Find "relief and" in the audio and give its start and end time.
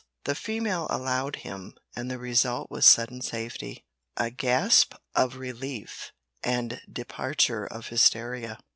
5.35-6.81